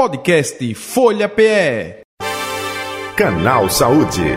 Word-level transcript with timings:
Podcast 0.00 0.74
Folha 0.76 1.28
PE. 1.28 2.00
Canal 3.14 3.68
Saúde. 3.68 4.34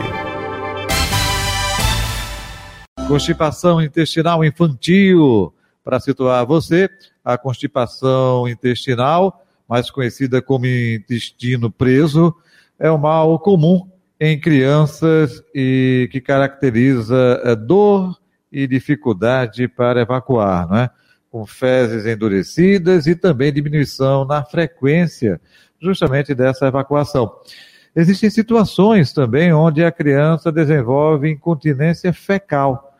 Constipação 3.07 3.81
intestinal 3.81 4.43
infantil. 4.43 5.53
Para 5.81 6.01
situar 6.01 6.45
você, 6.45 6.89
a 7.23 7.37
constipação 7.37 8.45
intestinal, 8.45 9.41
mais 9.65 9.89
conhecida 9.89 10.41
como 10.41 10.65
intestino 10.65 11.71
preso, 11.71 12.35
é 12.77 12.91
um 12.91 12.97
mal 12.97 13.39
comum 13.39 13.89
em 14.19 14.37
crianças 14.37 15.41
e 15.55 16.09
que 16.11 16.19
caracteriza 16.19 17.41
eh, 17.41 17.55
dor 17.55 18.19
e 18.51 18.67
dificuldade 18.67 19.69
para 19.69 20.01
evacuar, 20.01 20.67
não 20.67 20.75
é? 20.75 20.89
Com 21.33 21.47
fezes 21.47 22.05
endurecidas 22.05 23.07
e 23.07 23.15
também 23.15 23.51
diminuição 23.51 24.23
na 24.23 24.45
frequência 24.45 25.41
justamente 25.81 26.35
dessa 26.35 26.67
evacuação. 26.67 27.33
Existem 27.95 28.29
situações 28.29 29.11
também 29.11 29.51
onde 29.51 29.83
a 29.83 29.91
criança 29.91 30.51
desenvolve 30.51 31.31
incontinência 31.31 32.13
fecal. 32.13 32.95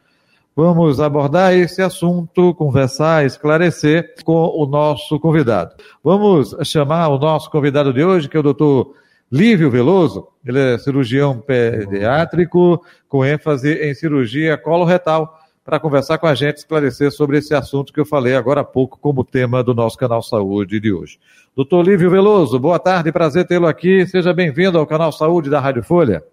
Vamos 0.55 0.99
abordar 0.99 1.53
esse 1.53 1.83
assunto, 1.83 2.55
conversar, 2.55 3.23
esclarecer 3.23 4.15
com 4.23 4.47
o 4.47 4.65
nosso 4.65 5.19
convidado. 5.19 5.75
Vamos 6.03 6.55
chamar 6.63 7.09
o 7.09 7.19
nosso 7.19 7.51
convidado 7.51 7.93
de 7.93 8.03
hoje, 8.03 8.27
que 8.27 8.35
é 8.35 8.39
o 8.39 8.43
doutor 8.43 8.95
Lívio 9.31 9.69
Veloso. 9.69 10.27
Ele 10.43 10.59
é 10.59 10.77
cirurgião 10.79 11.37
pediátrico 11.39 12.83
com 13.07 13.23
ênfase 13.23 13.73
em 13.73 13.93
cirurgia 13.93 14.57
coloretal 14.57 15.42
para 15.63 15.79
conversar 15.79 16.17
com 16.17 16.27
a 16.27 16.35
gente, 16.35 16.57
esclarecer 16.57 17.11
sobre 17.11 17.37
esse 17.37 17.53
assunto 17.53 17.93
que 17.93 17.99
eu 17.99 18.05
falei 18.05 18.35
agora 18.35 18.61
há 18.61 18.65
pouco 18.65 18.99
como 18.99 19.23
tema 19.23 19.63
do 19.63 19.73
nosso 19.73 19.97
canal 19.97 20.21
Saúde 20.21 20.79
de 20.79 20.91
hoje. 20.91 21.17
Doutor 21.55 21.85
Lívio 21.85 22.09
Veloso, 22.09 22.59
boa 22.59 22.77
tarde, 22.77 23.11
prazer 23.11 23.47
tê-lo 23.47 23.67
aqui. 23.67 24.05
Seja 24.05 24.33
bem-vindo 24.33 24.77
ao 24.77 24.85
canal 24.85 25.11
Saúde 25.11 25.49
da 25.49 25.61
Rádio 25.61 25.83
Folha. 25.83 26.23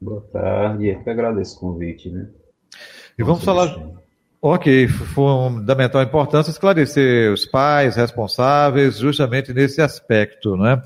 Boa 0.00 0.22
tarde, 0.32 0.88
eu 0.88 1.02
que 1.02 1.10
agradeço 1.10 1.56
o 1.58 1.60
convite, 1.60 2.08
né? 2.08 2.28
E 3.18 3.22
vamos 3.22 3.44
falar. 3.44 3.76
Ok, 4.40 4.88
fundamental 4.88 6.02
importância 6.02 6.50
esclarecer 6.50 7.30
os 7.30 7.44
pais 7.44 7.96
responsáveis 7.96 8.96
justamente 8.96 9.52
nesse 9.52 9.82
aspecto, 9.82 10.56
né? 10.56 10.80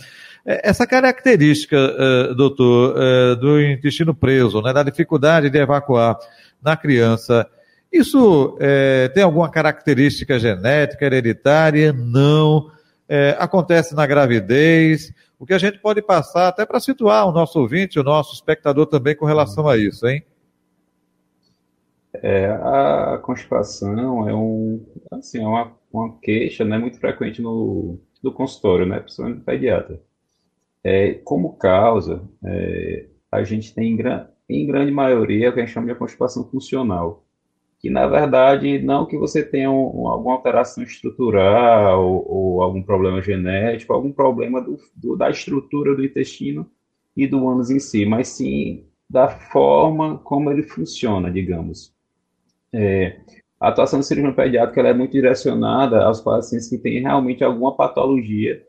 Essa 0.44 0.86
característica, 0.86 1.76
uh, 1.76 2.34
doutor, 2.34 2.96
uh, 2.96 3.36
do 3.36 3.60
intestino 3.60 4.14
preso, 4.14 4.60
né, 4.60 4.72
da 4.72 4.82
dificuldade 4.82 5.48
de 5.48 5.58
evacuar, 5.58 6.18
na 6.62 6.76
criança. 6.76 7.46
Isso 7.92 8.56
é, 8.58 9.08
tem 9.08 9.22
alguma 9.22 9.48
característica 9.48 10.38
genética, 10.38 11.04
hereditária? 11.04 11.92
Não. 11.92 12.70
É, 13.08 13.36
acontece 13.38 13.94
na 13.94 14.06
gravidez. 14.06 15.12
O 15.38 15.46
que 15.46 15.52
a 15.52 15.58
gente 15.58 15.78
pode 15.78 16.00
passar, 16.02 16.48
até 16.48 16.64
para 16.64 16.80
situar 16.80 17.28
o 17.28 17.32
nosso 17.32 17.60
ouvinte, 17.60 18.00
o 18.00 18.02
nosso 18.02 18.34
espectador 18.34 18.86
também 18.86 19.14
com 19.14 19.26
relação 19.26 19.68
a 19.68 19.76
isso, 19.76 20.08
hein? 20.08 20.24
É, 22.14 22.46
a 22.46 23.20
constipação 23.22 24.28
é, 24.28 24.34
um, 24.34 24.84
assim, 25.12 25.42
é 25.42 25.46
uma, 25.46 25.72
uma 25.92 26.16
queixa 26.20 26.64
né, 26.64 26.78
muito 26.78 26.98
frequente 26.98 27.42
no, 27.42 27.98
no 28.22 28.32
consultório, 28.32 28.86
né, 28.86 29.00
principalmente 29.00 29.38
no 29.38 29.44
pediatra. 29.44 30.00
É, 30.84 31.14
como 31.24 31.56
causa, 31.56 32.22
é, 32.44 33.06
a 33.32 33.42
gente 33.42 33.74
tem 33.74 33.98
em 34.48 34.66
grande 34.66 34.92
maioria, 34.92 35.48
o 35.48 35.52
que 35.54 35.60
a 35.60 35.64
gente 35.64 35.72
chama 35.72 35.86
de 35.86 35.98
constipação 35.98 36.44
funcional. 36.44 37.24
Que, 37.80 37.90
na 37.90 38.06
verdade, 38.06 38.78
não 38.78 39.06
que 39.06 39.16
você 39.16 39.42
tenha 39.42 39.70
um, 39.70 40.06
alguma 40.06 40.34
alteração 40.34 40.84
estrutural 40.84 42.05
ou, 42.05 42.24
ou, 42.28 42.62
algum 42.62 42.82
problema 42.82 43.20
genético, 43.20 43.92
algum 43.92 44.12
problema 44.12 44.60
do, 44.60 44.78
do, 44.94 45.16
da 45.16 45.30
estrutura 45.30 45.94
do 45.94 46.05
intestino 46.05 46.70
e 47.16 47.27
do 47.27 47.46
ânus 47.48 47.70
em 47.70 47.78
si, 47.78 48.06
mas 48.06 48.28
sim 48.28 48.86
da 49.08 49.28
forma 49.28 50.18
como 50.18 50.50
ele 50.50 50.62
funciona, 50.62 51.30
digamos. 51.30 51.94
É, 52.72 53.20
a 53.61 53.68
atuação 53.68 54.01
do 54.01 54.05
cirurgião 54.05 54.34
pediátrico 54.34 54.80
é 54.80 54.92
muito 54.92 55.12
direcionada 55.12 56.05
aos 56.05 56.20
pacientes 56.20 56.68
que 56.68 56.78
têm 56.78 57.01
realmente 57.01 57.45
alguma 57.45 57.77
patologia, 57.77 58.62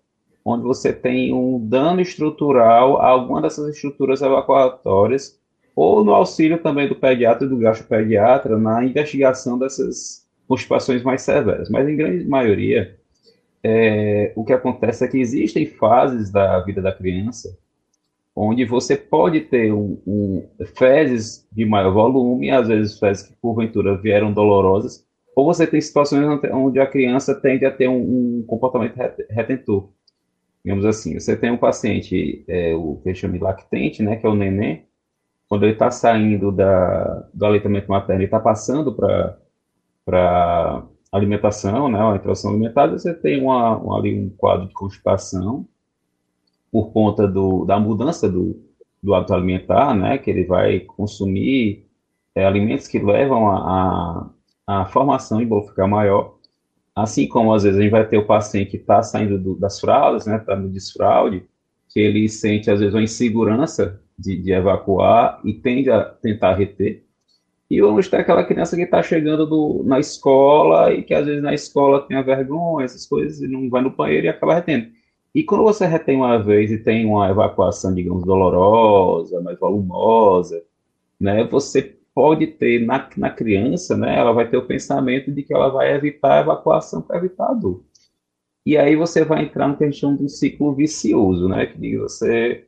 onde 0.45 0.63
você 0.63 0.93
tem 0.93 1.33
um 1.33 1.59
dano 1.59 1.99
estrutural 1.99 3.01
a 3.01 3.07
alguma 3.07 3.41
dessas 3.41 3.73
estruturas 3.75 4.21
evacuatórias 4.21 5.39
ou 5.75 6.05
no 6.05 6.13
auxílio 6.13 6.61
também 6.61 6.87
do 6.87 6.95
pediatra 6.95 7.45
e 7.45 7.49
do 7.49 7.57
gastropediatra 7.57 8.57
na 8.57 8.85
investigação 8.85 9.57
dessas 9.57 10.25
constipações 10.47 11.03
mais 11.03 11.23
severas. 11.23 11.69
Mas, 11.69 11.89
em 11.89 11.97
grande 11.97 12.23
maioria, 12.25 12.95
é, 13.63 14.31
o 14.35 14.45
que 14.45 14.53
acontece 14.53 15.03
é 15.03 15.07
que 15.07 15.17
existem 15.17 15.65
fases 15.65 16.31
da 16.31 16.59
vida 16.59 16.81
da 16.81 16.93
criança 16.93 17.57
onde 18.35 18.65
você 18.65 18.97
pode 18.97 19.41
ter 19.41 19.71
um, 19.71 19.97
um, 20.05 20.45
fezes 20.75 21.47
de 21.51 21.63
maior 21.63 21.93
volume, 21.93 22.51
às 22.51 22.67
vezes 22.67 22.99
fezes 22.99 23.23
que 23.23 23.33
porventura 23.41 23.95
vieram 23.97 24.33
dolorosas, 24.33 25.05
ou 25.35 25.45
você 25.45 25.65
tem 25.65 25.79
situações 25.79 26.25
onde 26.51 26.79
a 26.79 26.87
criança 26.87 27.33
tende 27.33 27.65
a 27.65 27.71
ter 27.71 27.87
um, 27.87 28.39
um 28.39 28.43
comportamento 28.45 28.95
retentor. 29.29 29.89
Digamos 30.65 30.83
assim, 30.83 31.19
você 31.19 31.37
tem 31.37 31.51
um 31.51 31.57
paciente, 31.57 32.43
é, 32.47 32.73
o 32.73 32.99
que 33.03 33.13
chama 33.13 33.37
lactente, 33.39 34.01
né, 34.01 34.15
que 34.15 34.25
é 34.25 34.29
o 34.29 34.33
neném, 34.33 34.83
quando 35.47 35.61
ele 35.61 35.73
está 35.73 35.91
saindo 35.91 36.51
da, 36.51 37.29
do 37.31 37.45
aleitamento 37.45 37.87
materno 37.87 38.23
e 38.23 38.25
está 38.25 38.39
passando 38.39 38.91
para 40.03 40.87
alimentação, 41.11 41.87
né, 41.87 41.99
uma 41.99 42.15
introdução 42.15 42.49
alimentar, 42.49 42.87
você 42.87 43.13
tem 43.13 43.43
uma, 43.43 43.95
ali 43.95 44.19
um 44.19 44.27
quadro 44.31 44.67
de 44.67 44.73
constipação 44.73 45.67
por 46.71 46.91
conta 46.91 47.27
do, 47.27 47.63
da 47.63 47.79
mudança 47.79 48.27
do, 48.27 48.59
do 49.03 49.13
hábito 49.13 49.35
alimentar, 49.35 49.93
né, 49.93 50.17
que 50.17 50.31
ele 50.31 50.45
vai 50.45 50.79
consumir 50.79 51.85
é, 52.33 52.43
alimentos 52.43 52.87
que 52.87 52.97
levam 52.97 53.51
a, 53.51 54.31
a, 54.65 54.81
a 54.81 54.85
formação 54.87 55.45
bolo 55.45 55.67
ficar 55.67 55.87
maior, 55.87 56.39
assim 56.95 57.27
como 57.27 57.53
às 57.53 57.63
vezes 57.63 57.77
a 57.77 57.81
gente 57.83 57.91
vai 57.91 58.07
ter 58.07 58.17
o 58.17 58.25
paciente 58.25 58.71
que 58.71 58.77
está 58.77 59.03
saindo 59.03 59.37
do, 59.37 59.55
das 59.55 59.79
fraldas, 59.79 60.25
né, 60.25 60.37
está 60.37 60.55
no 60.55 60.69
desfraude, 60.69 61.43
que 61.89 61.99
ele 61.99 62.27
sente 62.29 62.71
às 62.71 62.79
vezes 62.79 62.93
uma 62.93 63.03
insegurança 63.03 64.01
de, 64.17 64.37
de, 64.41 64.53
evacuar 64.53 65.41
e 65.43 65.53
tende 65.53 65.91
a 65.91 66.03
tentar 66.03 66.53
reter. 66.55 67.03
E 67.69 67.81
vamos 67.81 68.07
ter 68.07 68.17
aquela 68.17 68.43
criança 68.43 68.75
que 68.75 68.83
está 68.83 69.03
chegando 69.03 69.45
do, 69.45 69.83
na 69.85 69.99
escola 69.99 70.93
e 70.93 71.03
que 71.03 71.13
às 71.13 71.25
vezes 71.25 71.43
na 71.43 71.53
escola 71.53 72.01
tem 72.07 72.15
a 72.15 72.21
vergonha, 72.21 72.85
essas 72.85 73.05
coisas, 73.05 73.41
e 73.41 73.47
não 73.47 73.69
vai 73.69 73.81
no 73.81 73.89
banheiro 73.89 74.27
e 74.27 74.29
acaba 74.29 74.55
retendo. 74.55 74.87
E 75.33 75.43
quando 75.43 75.63
você 75.63 75.85
retém 75.85 76.15
uma 76.15 76.41
vez 76.41 76.71
e 76.71 76.77
tem 76.77 77.05
uma 77.05 77.29
evacuação, 77.29 77.93
digamos, 77.93 78.23
dolorosa, 78.23 79.41
mais 79.41 79.59
volumosa, 79.59 80.63
né, 81.19 81.43
você 81.43 81.94
pode 82.15 82.47
ter 82.47 82.79
na, 82.85 83.09
na 83.17 83.29
criança, 83.29 83.97
né, 83.97 84.17
ela 84.17 84.31
vai 84.31 84.49
ter 84.49 84.55
o 84.55 84.65
pensamento 84.65 85.29
de 85.29 85.43
que 85.43 85.53
ela 85.53 85.67
vai 85.67 85.93
evitar 85.93 86.37
a 86.37 86.41
evacuação 86.41 87.01
para 87.01 87.17
evitar 87.17 87.49
a 87.49 87.53
dor. 87.53 87.83
E 88.65 88.77
aí 88.77 88.95
você 88.95 89.25
vai 89.25 89.43
entrar 89.43 89.67
no 89.67 89.77
que 89.77 89.83
a 89.83 89.87
gente 89.87 89.99
chama 89.99 90.17
de 90.17 90.23
um 90.23 90.29
ciclo 90.29 90.73
vicioso, 90.73 91.49
né, 91.49 91.65
que 91.65 91.97
você 91.97 92.65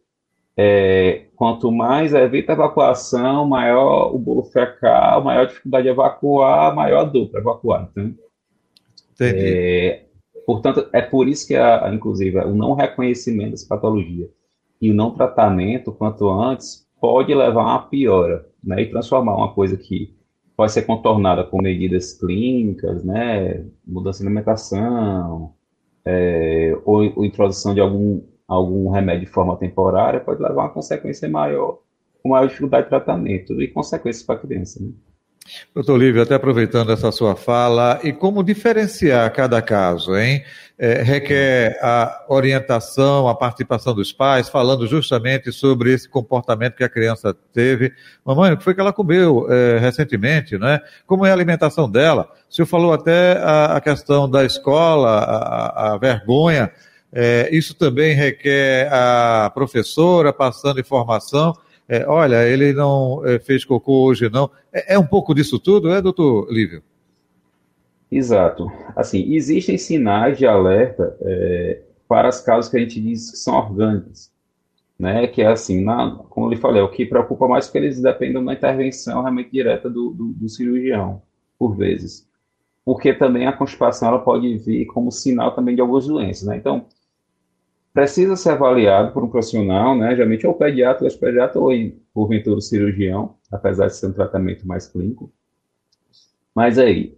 é, 0.57 1.27
quanto 1.35 1.71
mais 1.71 2.13
evita 2.13 2.51
a 2.51 2.55
evacuação, 2.55 3.47
maior 3.47 4.13
o 4.13 4.17
bolo 4.17 4.43
fecal, 4.43 5.23
maior 5.23 5.43
a 5.43 5.45
dificuldade 5.45 5.83
de 5.83 5.89
evacuar, 5.89 6.75
maior 6.75 7.01
a 7.01 7.03
dor 7.03 7.29
para 7.29 7.39
evacuar. 7.39 7.89
Então, 7.91 8.15
é, 9.21 10.05
portanto, 10.45 10.89
é 10.91 11.01
por 11.01 11.27
isso 11.27 11.47
que, 11.47 11.55
a, 11.55 11.89
inclusive, 11.93 12.39
o 12.39 12.55
não 12.55 12.73
reconhecimento 12.73 13.51
dessa 13.51 13.67
patologia 13.67 14.27
e 14.81 14.89
o 14.89 14.95
não 14.95 15.11
tratamento, 15.11 15.91
quanto 15.91 16.27
antes, 16.27 16.86
pode 16.99 17.33
levar 17.33 17.61
a 17.61 17.65
uma 17.65 17.87
piora 17.87 18.47
né, 18.63 18.81
e 18.81 18.89
transformar 18.89 19.35
uma 19.35 19.53
coisa 19.53 19.77
que 19.77 20.15
pode 20.55 20.71
ser 20.71 20.83
contornada 20.83 21.43
com 21.43 21.61
medidas 21.61 22.13
clínicas, 22.13 23.03
né, 23.03 23.65
mudança 23.85 24.19
de 24.19 24.27
alimentação, 24.27 25.53
é, 26.03 26.77
ou, 26.85 27.13
ou 27.15 27.25
introdução 27.25 27.73
de 27.73 27.81
algum 27.81 28.21
algum 28.47 28.89
remédio 28.89 29.25
de 29.25 29.31
forma 29.31 29.57
temporária 29.57 30.21
pode 30.21 30.41
levar 30.41 30.61
a 30.61 30.65
uma 30.65 30.73
consequência 30.73 31.27
maior, 31.27 31.79
com 32.23 32.29
maior 32.29 32.47
dificuldade 32.47 32.85
de 32.85 32.89
tratamento 32.89 33.61
e 33.61 33.67
consequências 33.67 34.25
para 34.25 34.35
a 34.35 34.39
criança. 34.39 34.81
Né? 34.81 34.91
Doutor 35.73 35.97
Lívio, 35.97 36.21
até 36.21 36.35
aproveitando 36.35 36.91
essa 36.91 37.11
sua 37.11 37.35
fala, 37.35 37.99
e 38.03 38.11
como 38.11 38.43
diferenciar 38.43 39.31
cada 39.33 39.61
caso, 39.61 40.15
hein? 40.15 40.43
É, 40.79 41.01
requer 41.01 41.79
a 41.81 42.25
orientação, 42.29 43.27
a 43.27 43.33
participação 43.33 43.95
dos 43.95 44.11
pais, 44.11 44.47
falando 44.47 44.85
justamente 44.85 45.51
sobre 45.51 45.91
esse 45.91 46.07
comportamento 46.07 46.75
que 46.75 46.83
a 46.83 46.89
criança 46.89 47.35
teve. 47.51 47.91
Mamãe, 48.23 48.53
o 48.53 48.57
que 48.57 48.63
foi 48.63 48.75
que 48.75 48.81
ela 48.81 48.93
comeu 48.93 49.47
é, 49.51 49.79
recentemente, 49.79 50.57
né? 50.57 50.79
Como 51.07 51.25
é 51.25 51.31
a 51.31 51.33
alimentação 51.33 51.89
dela? 51.89 52.29
O 52.47 52.53
senhor 52.53 52.67
falou 52.67 52.93
até 52.93 53.37
a, 53.39 53.77
a 53.77 53.81
questão 53.81 54.29
da 54.29 54.45
escola, 54.45 55.09
a, 55.09 55.93
a 55.93 55.97
vergonha 55.97 56.71
é, 57.11 57.49
isso 57.51 57.73
também 57.73 58.13
requer 58.13 58.91
a 58.91 59.49
professora 59.53 60.33
passando 60.33 60.79
informação. 60.79 61.53
É, 61.89 62.05
olha, 62.05 62.45
ele 62.45 62.73
não 62.73 63.25
é, 63.25 63.39
fez 63.39 63.63
cocô 63.63 64.03
hoje, 64.03 64.29
não. 64.29 64.51
É, 64.73 64.95
é, 64.95 64.99
um 64.99 65.05
pouco 65.05 65.33
disso 65.33 65.57
tudo, 65.57 65.89
é, 65.89 66.01
doutor 66.01 66.51
Lívio? 66.51 66.83
Exato. 68.11 68.69
Assim, 68.95 69.33
existem 69.33 69.77
sinais 69.77 70.37
de 70.37 70.45
alerta 70.45 71.17
é, 71.21 71.81
para 72.07 72.27
as 72.27 72.41
causas 72.41 72.69
que 72.69 72.77
a 72.77 72.79
gente 72.79 72.99
diz 72.99 73.31
que 73.31 73.37
são 73.37 73.55
orgânicas, 73.55 74.31
né? 74.99 75.27
Que 75.27 75.41
é 75.41 75.47
assim, 75.47 75.83
na, 75.83 76.11
como 76.29 76.47
eu 76.47 76.51
lhe 76.51 76.57
falei, 76.57 76.81
é 76.81 76.83
o 76.83 76.91
que 76.91 77.05
preocupa 77.05 77.47
mais 77.47 77.67
é 77.67 77.71
que 77.71 77.77
eles 77.77 78.01
dependem 78.01 78.43
da 78.43 78.53
intervenção 78.53 79.21
realmente 79.21 79.51
direta 79.51 79.89
do, 79.89 80.11
do, 80.11 80.27
do 80.33 80.49
cirurgião, 80.49 81.21
por 81.57 81.75
vezes. 81.75 82.27
Porque 82.83 83.13
também 83.13 83.47
a 83.47 83.53
constipação 83.53 84.09
ela 84.09 84.19
pode 84.19 84.57
vir 84.57 84.85
como 84.87 85.11
sinal 85.11 85.53
também 85.53 85.75
de 85.75 85.81
algumas 85.81 86.07
doenças, 86.07 86.47
né? 86.47 86.57
Então, 86.57 86.85
precisa 87.97 88.35
ser 88.35 88.51
avaliado 88.51 89.11
por 89.11 89.23
um 89.23 89.27
profissional, 89.27 89.97
né? 89.97 90.15
Geralmente 90.15 90.45
ou 90.45 90.53
pediatra, 90.53 91.03
ou 91.03 91.17
pediatra, 91.17 91.59
ou 91.59 91.71
porventura 92.13 92.57
o 92.57 92.61
cirurgião, 92.61 93.33
apesar 93.51 93.87
de 93.87 93.95
ser 93.95 94.05
um 94.05 94.13
tratamento 94.13 94.67
mais 94.67 94.85
clínico. 94.85 95.33
Mas 96.53 96.77
aí, 96.77 97.17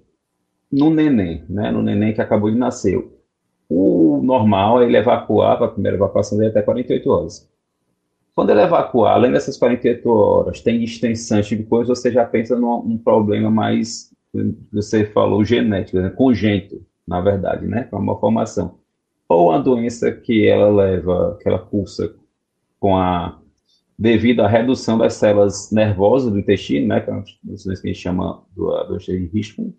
no 0.72 0.90
neném, 0.90 1.44
né? 1.50 1.70
No 1.70 1.84
neném 1.84 2.14
que 2.14 2.22
acabou 2.22 2.50
de 2.50 2.58
nascer, 2.58 2.98
o 3.68 4.22
normal 4.24 4.81
é 4.81 4.86
ele 4.86 4.96
evacuar 4.96 5.58
para 5.58 5.66
a 5.66 5.70
primeira 5.70 5.98
evacuação 5.98 6.38
dele 6.38 6.52
até 6.52 6.62
48 6.62 7.10
horas. 7.10 7.52
Quando 8.34 8.52
ele 8.52 8.62
evacuar, 8.62 9.16
além 9.16 9.34
dessas 9.34 9.58
48 9.58 10.10
horas, 10.10 10.62
tem 10.62 10.81
extensão, 10.81 11.42
tipo 11.42 11.62
de 11.62 11.68
coisa, 11.68 11.94
você 11.94 12.10
já 12.10 12.24
pensa 12.24 12.58
num, 12.58 12.98
problema 12.98 13.52
mais, 13.52 14.14
você 14.72 15.04
falou, 15.04 15.44
genético, 15.44 16.00
né? 16.00 16.10
congênito, 16.10 16.81
na 17.06 17.20
verdade, 17.20 17.68
né? 17.68 17.86
Uma 17.92 18.18
formação. 18.18 18.79
Ou 19.30 19.50
uma 19.50 19.60
doença 19.60 20.12
que 20.12 20.48
ela 20.48 20.68
leva, 20.70 21.38
que 21.40 21.48
ela 21.48 21.60
pulsa 21.60 22.16
com 22.80 22.98
a 22.98 23.40
devido 24.00 24.40
à 24.40 24.48
redução 24.48 24.98
das 24.98 25.16
células 25.16 25.72
nervosas 25.74 26.31
do 26.31 26.40
intestino, 26.40 26.88
né, 26.88 27.02
que 27.02 27.10
é 27.10 27.14
uma 27.14 27.24
doença 27.44 27.74
que 27.81 27.90
a 27.90 27.92
gente 27.92 28.02
chama 28.02 28.42
do, 28.56 28.84
do 28.86 28.98
de 28.98 29.30
Hirschsprung, 29.34 29.76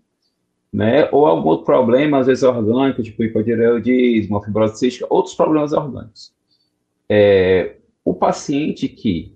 né, 0.71 1.09
ou 1.11 1.25
algum 1.25 1.49
outro 1.49 1.65
problema, 1.65 2.19
às 2.19 2.27
vezes 2.27 2.43
orgânico, 2.43 3.01
tipo 3.01 3.23
hipotireoidismo, 3.23 4.39
fibrose 4.43 4.77
cística, 4.77 5.07
outros 5.09 5.33
problemas 5.33 5.73
orgânicos. 5.73 6.31
É, 7.09 7.77
o 8.05 8.13
paciente 8.13 8.87
que 8.87 9.35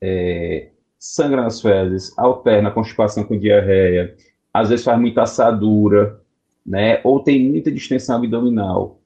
é, 0.00 0.70
sangra 0.96 1.42
nas 1.42 1.60
fezes, 1.60 2.16
alterna 2.16 2.68
a 2.68 2.72
constipação 2.72 3.24
com 3.24 3.36
diarreia, 3.36 4.14
às 4.54 4.68
vezes 4.68 4.84
faz 4.84 4.98
muita 5.00 5.22
assadura, 5.22 6.20
né, 6.64 7.00
ou 7.02 7.18
tem 7.18 7.50
muita 7.50 7.72
distensão 7.72 8.16
abdominal, 8.16 8.99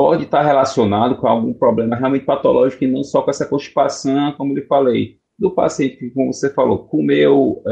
pode 0.00 0.24
estar 0.24 0.40
relacionado 0.40 1.14
com 1.16 1.26
algum 1.26 1.52
problema 1.52 1.94
realmente 1.94 2.24
patológico 2.24 2.82
e 2.84 2.86
não 2.86 3.04
só 3.04 3.20
com 3.20 3.28
essa 3.28 3.44
constipação, 3.44 4.32
como 4.32 4.56
eu 4.56 4.66
falei, 4.66 5.18
do 5.38 5.50
paciente 5.50 5.98
que, 5.98 6.08
como 6.08 6.32
você 6.32 6.48
falou, 6.48 6.78
comeu, 6.78 7.62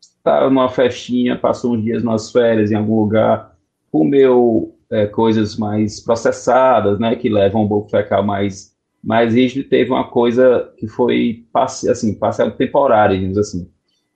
está 0.00 0.44
é, 0.44 0.44
numa 0.48 0.70
festinha, 0.70 1.36
passou 1.36 1.74
uns 1.74 1.84
dias 1.84 2.02
nas 2.02 2.32
férias 2.32 2.70
em 2.70 2.74
algum 2.74 2.98
lugar, 2.98 3.54
comeu 3.92 4.78
é, 4.90 5.04
coisas 5.08 5.58
mais 5.58 6.00
processadas, 6.00 6.98
né, 6.98 7.14
que 7.16 7.28
levam 7.28 7.64
um 7.64 7.68
bulbo 7.68 7.90
fecal 7.90 8.24
mais, 8.24 8.74
mais 9.04 9.34
rígido, 9.34 9.68
teve 9.68 9.90
uma 9.90 10.08
coisa 10.08 10.72
que 10.78 10.88
foi, 10.88 11.44
assim, 11.54 12.14
parcial 12.14 12.50
temporária, 12.52 13.14
digamos 13.14 13.36
assim. 13.36 13.70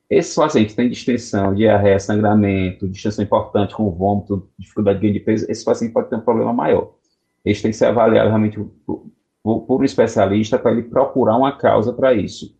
Esses 0.08 0.34
pacientes 0.34 0.74
têm 0.74 0.88
distensão, 0.88 1.54
diarreia, 1.54 1.98
sangramento, 2.00 2.88
distensão 2.88 3.22
importante 3.22 3.74
com 3.74 3.90
vômito, 3.90 4.48
dificuldade 4.58 5.00
de 5.00 5.02
ganho 5.02 5.18
de 5.18 5.20
peso, 5.20 5.44
esse 5.50 5.62
paciente 5.62 5.92
pode 5.92 6.08
ter 6.08 6.16
um 6.16 6.20
problema 6.20 6.54
maior 6.54 6.98
eles 7.44 7.62
têm 7.62 7.70
que 7.70 7.76
ser 7.76 7.86
avaliados 7.86 8.30
realmente 8.30 8.58
por, 8.86 9.06
por 9.42 9.80
um 9.80 9.84
especialista 9.84 10.58
para 10.58 10.72
ele 10.72 10.82
procurar 10.82 11.36
uma 11.36 11.52
causa 11.52 11.92
para 11.92 12.12
isso. 12.12 12.54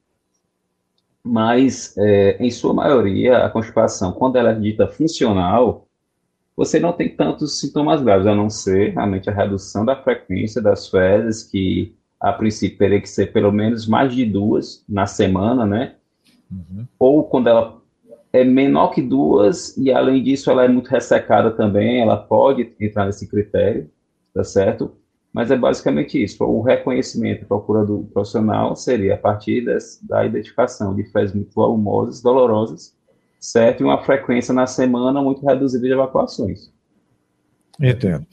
Mas, 1.22 1.94
é, 1.98 2.36
em 2.40 2.50
sua 2.50 2.72
maioria, 2.72 3.44
a 3.44 3.50
constipação, 3.50 4.12
quando 4.12 4.36
ela 4.36 4.52
é 4.52 4.54
dita 4.54 4.88
funcional, 4.88 5.86
você 6.56 6.80
não 6.80 6.92
tem 6.92 7.14
tantos 7.14 7.60
sintomas 7.60 8.02
graves, 8.02 8.26
a 8.26 8.34
não 8.34 8.48
ser 8.48 8.92
realmente 8.94 9.28
a 9.28 9.32
redução 9.32 9.84
da 9.84 9.96
frequência 9.96 10.62
das 10.62 10.88
fezes, 10.88 11.42
que 11.42 11.94
a 12.18 12.32
princípio 12.32 12.78
teria 12.78 13.00
que 13.00 13.08
ser 13.08 13.32
pelo 13.32 13.52
menos 13.52 13.86
mais 13.86 14.14
de 14.14 14.24
duas 14.24 14.84
na 14.88 15.06
semana, 15.06 15.66
né? 15.66 15.94
Uhum. 16.50 16.86
Ou 16.98 17.24
quando 17.24 17.48
ela 17.48 17.80
é 18.32 18.44
menor 18.44 18.88
que 18.88 19.02
duas, 19.02 19.76
e 19.76 19.92
além 19.92 20.22
disso 20.22 20.50
ela 20.50 20.64
é 20.64 20.68
muito 20.68 20.88
ressecada 20.88 21.50
também, 21.50 22.00
ela 22.00 22.16
pode 22.16 22.72
entrar 22.80 23.06
nesse 23.06 23.28
critério 23.28 23.90
tá 24.34 24.44
certo? 24.44 24.92
Mas 25.32 25.50
é 25.50 25.56
basicamente 25.56 26.22
isso. 26.22 26.42
O 26.44 26.60
reconhecimento, 26.60 27.46
procura 27.46 27.84
do 27.84 28.08
profissional 28.12 28.74
seria 28.74 29.14
a 29.14 29.18
partir 29.18 29.64
da 30.02 30.26
identificação 30.26 30.94
de 30.94 31.04
fezes 31.04 31.34
muito 31.34 31.52
volumosas, 31.54 32.20
dolorosas, 32.20 32.94
certo? 33.38 33.80
E 33.80 33.84
uma 33.84 34.02
frequência 34.02 34.52
na 34.52 34.66
semana 34.66 35.22
muito 35.22 35.44
reduzida 35.46 35.86
de 35.86 35.92
evacuações. 35.92 36.72
Entendo. 37.80 38.26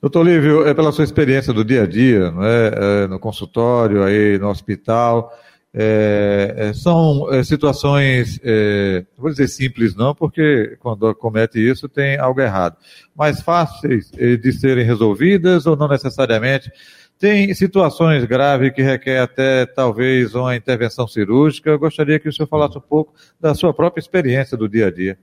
Doutor 0.00 0.24
Lívio, 0.24 0.66
é 0.66 0.74
pela 0.74 0.92
sua 0.92 1.04
experiência 1.04 1.52
do 1.52 1.64
dia 1.64 1.82
a 1.82 1.86
dia, 1.86 2.30
não 2.30 2.44
é? 2.44 2.70
é 3.04 3.06
no 3.06 3.18
consultório, 3.18 4.02
aí 4.02 4.38
no 4.38 4.48
hospital, 4.48 5.32
é, 5.74 6.54
é, 6.54 6.72
são 6.74 7.32
é, 7.32 7.42
situações, 7.42 8.38
é, 8.44 9.06
vou 9.16 9.30
dizer 9.30 9.48
simples 9.48 9.94
não, 9.94 10.14
porque 10.14 10.76
quando 10.80 11.14
comete 11.14 11.58
isso 11.58 11.88
tem 11.88 12.18
algo 12.18 12.40
errado, 12.40 12.76
mas 13.16 13.40
fáceis 13.40 14.10
é, 14.18 14.36
de 14.36 14.52
serem 14.52 14.84
resolvidas 14.84 15.64
ou 15.66 15.74
não 15.74 15.88
necessariamente. 15.88 16.70
Tem 17.18 17.54
situações 17.54 18.24
graves 18.24 18.72
que 18.72 18.82
requer 18.82 19.20
até 19.20 19.64
talvez 19.64 20.34
uma 20.34 20.56
intervenção 20.56 21.06
cirúrgica. 21.06 21.70
Eu 21.70 21.78
gostaria 21.78 22.18
que 22.18 22.28
o 22.28 22.32
senhor 22.32 22.48
falasse 22.48 22.76
um 22.76 22.80
pouco 22.80 23.14
da 23.40 23.54
sua 23.54 23.72
própria 23.72 24.00
experiência 24.00 24.56
do 24.56 24.68
dia 24.68 24.88
a 24.88 24.90
dia. 24.90 25.16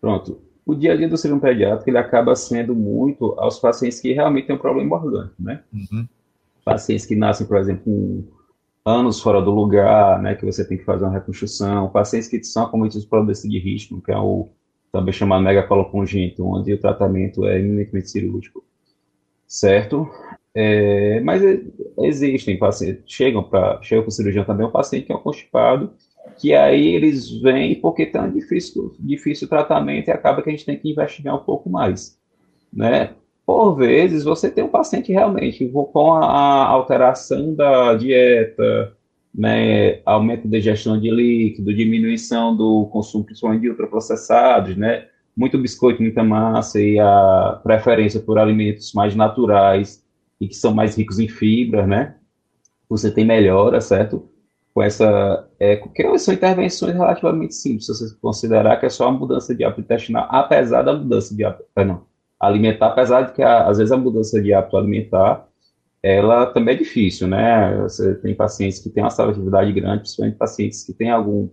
Pronto. 0.00 0.40
O 0.66 0.74
dia 0.74 0.92
a 0.92 0.96
dia 0.96 1.08
do 1.08 1.16
cirurgião 1.16 1.40
pediátrico 1.40 1.88
ele 1.88 1.98
acaba 1.98 2.34
sendo 2.34 2.74
muito 2.74 3.34
aos 3.38 3.60
pacientes 3.60 4.00
que 4.00 4.12
realmente 4.12 4.48
têm 4.48 4.56
um 4.56 4.58
problema 4.58 4.96
orgânico, 4.96 5.34
né? 5.38 5.60
Uhum. 5.72 6.08
Pacientes 6.64 7.06
que 7.06 7.14
nascem, 7.14 7.46
por 7.46 7.58
exemplo, 7.58 7.84
com 7.84 8.24
anos 8.84 9.20
fora 9.20 9.40
do 9.40 9.50
lugar, 9.50 10.20
né, 10.20 10.34
que 10.34 10.44
você 10.44 10.66
tem 10.66 10.76
que 10.76 10.84
fazer 10.84 11.04
uma 11.04 11.12
reconstrução, 11.12 11.88
pacientes 11.88 12.28
que 12.28 12.42
são 12.44 12.64
acometidos 12.64 13.06
por 13.06 13.24
doença 13.24 13.48
de 13.48 13.58
risco, 13.58 14.00
que 14.02 14.12
é 14.12 14.18
o 14.18 14.50
também 14.92 15.12
chamado 15.12 15.42
megacolocongênito, 15.42 16.46
onde 16.46 16.72
o 16.72 16.80
tratamento 16.80 17.44
é 17.46 17.58
eminentemente 17.58 18.10
cirúrgico, 18.10 18.64
certo? 19.46 20.08
É, 20.54 21.20
mas 21.20 21.42
existem 21.98 22.58
pacientes, 22.58 23.02
chegam 23.06 23.42
para 23.42 23.82
chegam 23.82 24.04
para 24.04 24.10
o 24.10 24.12
cirurgião 24.12 24.44
também, 24.44 24.66
um 24.66 24.70
paciente 24.70 25.06
que 25.06 25.12
é 25.12 25.16
um 25.16 25.20
constipado, 25.20 25.92
que 26.38 26.54
aí 26.54 26.94
eles 26.94 27.30
vêm 27.40 27.80
porque 27.80 28.10
um 28.14 28.30
difícil, 28.30 28.94
difícil 29.00 29.48
tratamento 29.48 30.08
e 30.08 30.10
acaba 30.12 30.42
que 30.42 30.50
a 30.50 30.52
gente 30.52 30.64
tem 30.64 30.78
que 30.78 30.90
investigar 30.90 31.34
um 31.34 31.44
pouco 31.44 31.68
mais, 31.68 32.18
né? 32.72 33.14
Por 33.46 33.74
vezes, 33.76 34.24
você 34.24 34.50
tem 34.50 34.64
um 34.64 34.68
paciente 34.68 35.12
realmente 35.12 35.68
com 35.68 36.14
a 36.14 36.64
alteração 36.66 37.54
da 37.54 37.94
dieta, 37.94 38.96
né, 39.34 40.00
aumento 40.06 40.48
da 40.48 40.58
digestão 40.58 40.98
de 40.98 41.10
líquido, 41.10 41.74
diminuição 41.74 42.56
do 42.56 42.86
consumo 42.86 43.24
principalmente 43.24 43.62
de 43.62 43.70
ultraprocessados, 43.70 44.76
né, 44.76 45.08
muito 45.36 45.58
biscoito, 45.58 46.00
muita 46.00 46.22
massa 46.22 46.80
e 46.80 46.98
a 46.98 47.60
preferência 47.62 48.20
por 48.20 48.38
alimentos 48.38 48.92
mais 48.94 49.14
naturais 49.16 50.02
e 50.40 50.48
que 50.48 50.54
são 50.54 50.72
mais 50.72 50.96
ricos 50.96 51.18
em 51.18 51.28
fibra, 51.28 51.86
né, 51.86 52.14
você 52.88 53.10
tem 53.10 53.24
melhora, 53.24 53.80
certo? 53.80 54.28
Com 54.72 54.82
essa, 54.82 55.48
é, 55.58 55.76
porque 55.76 56.18
são 56.18 56.34
intervenções 56.34 56.94
relativamente 56.94 57.54
simples, 57.54 57.86
se 57.86 57.92
você 57.92 58.16
considerar 58.20 58.78
que 58.78 58.86
é 58.86 58.88
só 58.88 59.08
a 59.08 59.12
mudança 59.12 59.54
de 59.54 59.64
hábito 59.64 59.82
intestinal, 59.82 60.26
apesar 60.30 60.82
da 60.82 60.92
mudança 60.92 61.34
de 61.34 61.44
hábito, 61.44 61.64
perdão, 61.74 62.02
alimentar, 62.46 62.88
apesar 62.88 63.22
de 63.22 63.32
que 63.32 63.42
às 63.42 63.78
vezes 63.78 63.92
a 63.92 63.96
mudança 63.96 64.40
de 64.40 64.52
hábito 64.52 64.76
alimentar, 64.76 65.46
ela 66.02 66.46
também 66.46 66.74
é 66.74 66.78
difícil, 66.78 67.26
né? 67.26 67.76
Você 67.82 68.14
tem 68.16 68.34
pacientes 68.34 68.78
que 68.78 68.90
têm 68.90 69.02
uma 69.02 69.10
seletividade 69.10 69.72
grande, 69.72 70.00
principalmente 70.00 70.36
pacientes 70.36 70.84
que 70.84 70.92
têm 70.92 71.10
algum, 71.10 71.48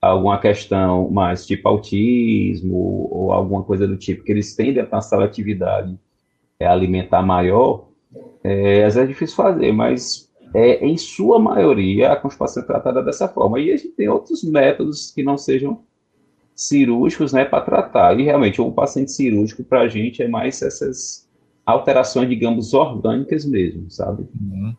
alguma 0.00 0.38
questão 0.40 1.10
mais 1.10 1.46
tipo 1.46 1.68
autismo 1.68 3.08
ou 3.10 3.32
alguma 3.32 3.62
coisa 3.62 3.86
do 3.86 3.96
tipo, 3.96 4.24
que 4.24 4.32
eles 4.32 4.56
tendem 4.56 4.82
a 4.82 4.86
ter 4.86 4.94
uma 4.94 5.02
seletividade 5.02 5.98
é, 6.58 6.66
alimentar 6.66 7.22
maior, 7.22 7.88
é, 8.44 8.84
às 8.84 8.94
vezes 8.94 8.96
é 8.96 9.06
difícil 9.06 9.36
fazer, 9.36 9.72
mas 9.72 10.30
é, 10.54 10.84
em 10.84 10.96
sua 10.96 11.38
maioria 11.38 12.12
a 12.12 12.16
constipação 12.16 12.62
é 12.62 12.66
tratada 12.66 13.02
dessa 13.02 13.28
forma. 13.28 13.60
E 13.60 13.72
a 13.72 13.76
gente 13.76 13.92
tem 13.92 14.08
outros 14.08 14.42
métodos 14.44 15.10
que 15.10 15.22
não 15.22 15.36
sejam 15.36 15.82
cirúrgicos 16.54 17.32
né, 17.32 17.44
para 17.44 17.64
tratar. 17.64 18.18
E 18.18 18.24
realmente, 18.24 18.60
um 18.60 18.70
paciente 18.70 19.12
cirúrgico 19.12 19.64
para 19.64 19.80
a 19.82 19.88
gente 19.88 20.22
é 20.22 20.28
mais 20.28 20.60
essas 20.62 21.26
alterações, 21.64 22.28
digamos, 22.28 22.74
orgânicas 22.74 23.44
mesmo, 23.44 23.90
sabe? 23.90 24.26
Uhum. 24.40 24.74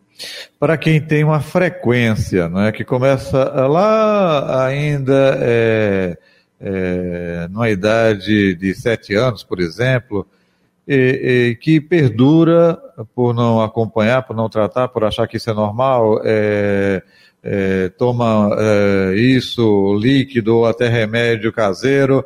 Para 0.59 0.77
quem 0.77 1.01
tem 1.01 1.23
uma 1.23 1.39
frequência, 1.39 2.47
não 2.47 2.61
é, 2.61 2.71
que 2.71 2.83
começa 2.83 3.43
lá 3.67 4.65
ainda 4.67 5.37
é, 5.41 6.17
é, 6.59 7.47
numa 7.49 7.69
idade 7.69 8.55
de 8.55 8.73
sete 8.75 9.15
anos, 9.15 9.43
por 9.43 9.59
exemplo, 9.59 10.27
e, 10.87 11.51
e, 11.51 11.55
que 11.55 11.79
perdura 11.79 12.77
por 13.15 13.33
não 13.33 13.61
acompanhar, 13.61 14.23
por 14.23 14.35
não 14.35 14.49
tratar, 14.49 14.87
por 14.89 15.03
achar 15.03 15.27
que 15.27 15.37
isso 15.37 15.49
é 15.49 15.53
normal, 15.53 16.21
é, 16.23 17.01
é, 17.41 17.89
toma 17.89 18.49
é, 18.57 19.15
isso 19.15 19.97
líquido 19.99 20.57
ou 20.57 20.65
até 20.65 20.87
remédio 20.87 21.51
caseiro 21.51 22.25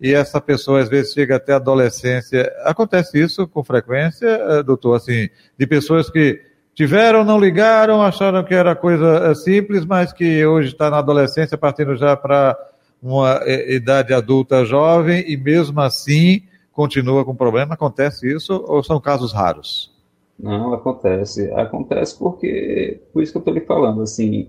e 0.00 0.14
essa 0.14 0.40
pessoa 0.40 0.80
às 0.80 0.88
vezes 0.88 1.12
chega 1.12 1.36
até 1.36 1.52
a 1.52 1.56
adolescência. 1.56 2.50
Acontece 2.64 3.20
isso 3.20 3.46
com 3.48 3.64
frequência, 3.64 4.28
eh, 4.28 4.62
doutor, 4.62 4.94
assim, 4.94 5.28
de 5.58 5.66
pessoas 5.66 6.08
que 6.08 6.40
tiveram, 6.74 7.24
não 7.24 7.38
ligaram, 7.38 8.00
acharam 8.00 8.44
que 8.44 8.54
era 8.54 8.76
coisa 8.76 9.30
eh, 9.30 9.34
simples, 9.34 9.84
mas 9.84 10.12
que 10.12 10.44
hoje 10.46 10.68
está 10.68 10.88
na 10.88 10.98
adolescência, 10.98 11.58
partindo 11.58 11.96
já 11.96 12.16
para 12.16 12.56
uma 13.02 13.40
eh, 13.42 13.74
idade 13.74 14.14
adulta 14.14 14.64
jovem 14.64 15.24
e 15.26 15.36
mesmo 15.36 15.80
assim 15.80 16.42
continua 16.78 17.24
com 17.24 17.34
problema. 17.34 17.74
Acontece 17.74 18.32
isso 18.32 18.64
ou 18.68 18.84
são 18.84 19.00
casos 19.00 19.32
raros? 19.32 19.92
Não, 20.38 20.72
acontece. 20.72 21.52
Acontece 21.52 22.16
porque, 22.16 23.02
por 23.12 23.20
isso 23.20 23.32
que 23.32 23.38
eu 23.38 23.40
estou 23.40 23.52
lhe 23.52 23.62
falando, 23.62 24.00
assim, 24.00 24.48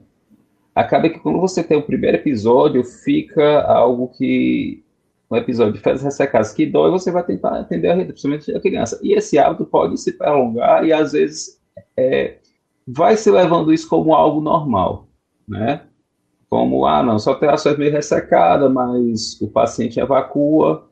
acaba 0.75 1.09
que 1.09 1.17
quando 1.17 1.39
você 1.39 1.63
tem 1.63 1.75
o 1.75 1.81
primeiro 1.81 2.17
episódio, 2.17 2.83
fica 2.83 3.63
algo 3.63 4.09
que 4.09 4.83
um 5.31 5.37
episódio 5.37 5.73
de 5.73 5.79
fezes 5.79 6.03
ressecadas 6.03 6.53
que 6.53 6.67
dói, 6.67 6.91
você 6.91 7.11
vai 7.11 7.23
tentar 7.23 7.61
atender 7.61 7.89
a 7.89 7.95
rede, 7.95 8.13
principalmente 8.13 8.55
a 8.55 8.59
criança. 8.59 8.99
E 9.01 9.13
esse 9.13 9.39
hábito 9.39 9.65
pode 9.65 9.97
se 9.97 10.11
prolongar 10.11 10.85
e 10.85 10.93
às 10.93 11.13
vezes 11.13 11.59
é, 11.97 12.37
vai 12.87 13.17
se 13.17 13.31
levando 13.31 13.73
isso 13.73 13.89
como 13.89 14.13
algo 14.13 14.39
normal, 14.39 15.07
né? 15.47 15.81
Como, 16.47 16.85
ah, 16.85 17.01
não, 17.01 17.17
só 17.17 17.33
tem 17.33 17.49
ações 17.49 17.77
meio 17.77 17.91
ressecada, 17.91 18.69
mas 18.69 19.39
o 19.41 19.47
paciente 19.47 19.99
evacua, 19.99 20.88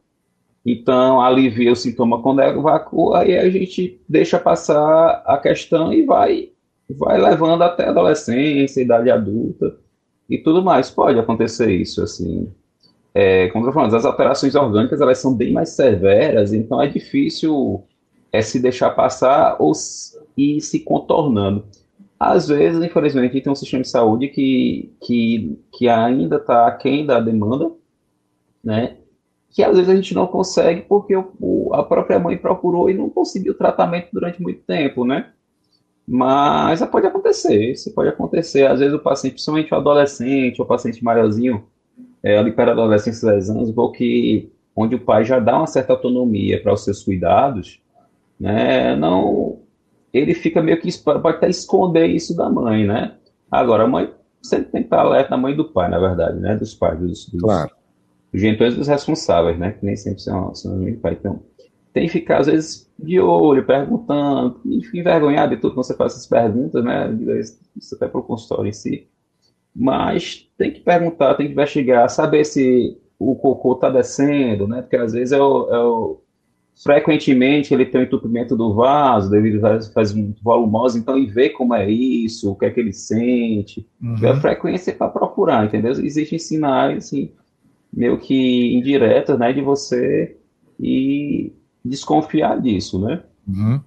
então 0.69 1.21
alivia 1.21 1.71
o 1.71 1.75
sintoma 1.77 2.21
quando 2.21 2.41
evacua, 2.41 3.25
e 3.25 3.38
a 3.38 3.50
gente 3.50 4.01
deixa 4.07 4.38
passar 4.38 5.24
a 5.25 5.38
questão 5.38 5.93
e 5.93 6.05
vai, 6.05 6.50
vai 6.89 7.17
levando 7.17 7.62
até 7.62 7.86
a 7.86 7.91
adolescência, 7.91 8.81
idade 8.81 9.09
adulta 9.09 9.77
e 10.29 10.38
tudo 10.38 10.62
mais. 10.62 10.89
Pode 10.89 11.17
acontecer 11.17 11.71
isso, 11.71 12.03
assim, 12.03 12.51
é, 13.15 13.47
como 13.47 13.65
eu 13.65 13.71
falando, 13.71 13.95
as 13.95 14.03
alterações 14.03 14.55
orgânicas 14.55 15.00
elas 15.00 15.19
são 15.19 15.33
bem 15.33 15.53
mais 15.53 15.69
severas, 15.69 16.51
então 16.51 16.81
é 16.81 16.88
difícil 16.88 17.86
é, 18.29 18.41
se 18.41 18.59
deixar 18.59 18.89
passar 18.89 19.55
ou 19.59 19.71
ir 20.36 20.59
se 20.59 20.81
contornando. 20.81 21.63
Às 22.19 22.50
vezes, 22.50 22.83
infelizmente, 22.83 23.39
tem 23.39 23.51
um 23.51 23.55
sistema 23.55 23.83
de 23.83 23.89
saúde 23.89 24.27
que, 24.27 24.91
que, 25.01 25.57
que 25.71 25.88
ainda 25.88 26.36
está 26.36 26.67
aquém 26.67 27.05
da 27.05 27.21
demanda, 27.21 27.71
né? 28.62 28.97
Que 29.58 29.64
às 29.64 29.76
vezes 29.76 29.90
a 29.90 29.96
gente 29.96 30.14
não 30.14 30.28
consegue 30.28 30.82
porque 30.82 31.16
o, 31.16 31.74
a 31.74 31.82
própria 31.82 32.20
mãe 32.20 32.38
procurou 32.38 32.92
e 32.92 32.94
não 32.94 33.10
conseguiu 33.10 33.56
tratamento 33.58 34.10
durante 34.14 34.40
muito 34.40 34.62
tempo, 34.62 35.04
né? 35.04 35.32
Mas 36.08 36.80
pode 36.86 37.08
acontecer, 37.08 37.72
isso 37.72 37.92
pode 37.92 38.08
acontecer. 38.08 38.68
Às 38.68 38.82
vezes 38.82 38.94
o 38.94 39.00
paciente, 39.00 39.34
principalmente 39.34 39.74
o 39.74 39.78
adolescente, 39.78 40.62
o 40.62 40.66
paciente 40.66 41.04
maiorzinho, 41.04 41.66
é, 42.22 42.38
ali 42.38 42.52
para 42.52 42.72
adolescência 42.72 43.32
10 43.32 43.50
anos, 43.50 43.72
porque 43.72 44.48
onde 44.76 44.94
o 44.94 45.00
pai 45.00 45.26
já 45.26 45.40
dá 45.40 45.58
uma 45.58 45.66
certa 45.66 45.92
autonomia 45.92 46.62
para 46.62 46.74
os 46.74 46.84
seus 46.84 47.04
cuidados, 47.04 47.82
né, 48.40 48.96
não, 48.96 49.58
ele 50.14 50.36
fica 50.36 50.62
meio 50.62 50.80
que 50.80 50.96
pode 51.00 51.36
até 51.36 51.50
esconder 51.50 52.06
isso 52.06 52.38
da 52.38 52.48
mãe, 52.48 52.86
né? 52.86 53.16
Agora 53.50 53.86
a 53.86 53.88
mãe 53.88 54.14
sempre 54.40 54.68
tem 54.68 54.82
que 54.82 54.86
estar 54.86 55.00
alerta 55.00 55.32
da 55.32 55.38
mãe 55.38 55.56
do 55.56 55.66
pai, 55.66 55.90
na 55.90 55.98
verdade, 55.98 56.40
né? 56.40 56.56
Dos 56.56 56.76
pais, 56.76 57.00
dos, 57.00 57.26
dos, 57.26 57.42
claro. 57.42 57.72
Dos 58.31 58.41
gentões 58.41 58.75
dos 58.75 58.88
responsáveis, 58.88 59.57
né? 59.57 59.72
Que 59.72 59.86
nem 59.86 59.96
sempre 59.96 60.22
são, 60.22 60.53
são 60.53 60.79
do 60.79 60.98
pai. 60.98 61.13
Então, 61.13 61.41
tem 61.93 62.05
que 62.05 62.13
ficar, 62.13 62.39
às 62.39 62.48
vezes, 62.48 62.89
de 63.00 63.19
olho, 63.19 63.65
perguntando, 63.65 64.60
e 64.65 64.81
envergonhado 64.93 65.55
de 65.55 65.62
tudo 65.62 65.74
quando 65.74 65.86
você 65.86 65.96
faz 65.96 66.13
essas 66.13 66.27
perguntas, 66.27 66.84
né? 66.84 67.10
Isso 67.75 67.96
até 67.96 68.07
para 68.07 68.19
o 68.19 68.24
consultório 68.24 68.69
em 68.69 68.74
si. 68.74 69.07
Mas 69.75 70.48
tem 70.57 70.72
que 70.72 70.79
perguntar, 70.79 71.36
tem 71.36 71.48
que 71.48 71.53
investigar, 71.53 72.10
saber 72.10 72.43
se 72.46 72.98
o 73.19 73.36
cocô 73.36 73.74
está 73.74 73.89
descendo, 73.89 74.67
né? 74.67 74.81
Porque 74.81 74.96
às 74.96 75.13
vezes 75.13 75.31
é 75.31 75.41
o, 75.41 75.69
é 75.69 75.79
o, 75.79 76.22
frequentemente 76.84 77.74
ele 77.74 77.86
tem 77.86 78.01
o 78.01 78.03
entupimento 78.03 78.55
do 78.55 78.74
vaso, 78.74 79.29
devido 79.29 79.63
a 79.65 79.81
faz 79.81 80.13
muito 80.13 80.43
volumosa, 80.43 80.98
então 80.98 81.17
ele 81.17 81.27
vê 81.27 81.50
como 81.50 81.74
é 81.74 81.89
isso, 81.89 82.51
o 82.51 82.55
que 82.55 82.65
é 82.65 82.69
que 82.69 82.79
ele 82.79 82.93
sente, 82.93 83.88
uhum. 84.01 84.29
a 84.29 84.36
frequência 84.36 84.93
para 84.93 85.10
procurar, 85.10 85.65
entendeu? 85.65 85.91
Existem 85.91 86.38
sinais 86.38 87.05
assim, 87.05 87.31
meio 87.98 88.20
que 88.20 88.75
indiretos, 88.75 89.39
né, 89.39 89.51
de 89.51 89.60
você 89.60 90.38
e 90.80 91.51
desconfiar 91.84 92.62
disso, 92.62 93.00
né? 93.00 93.24
Uhum. 93.48 93.82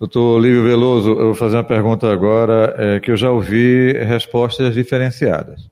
Doutor 0.00 0.40
Lívio 0.40 0.64
Veloso, 0.64 1.10
eu 1.10 1.26
vou 1.26 1.34
fazer 1.34 1.56
uma 1.56 1.64
pergunta 1.64 2.12
agora 2.12 2.74
é, 2.76 3.00
que 3.00 3.08
eu 3.08 3.16
já 3.16 3.30
ouvi 3.30 3.92
respostas 3.92 4.74
diferenciadas. 4.74 5.70